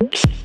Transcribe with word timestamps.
you 0.00 0.35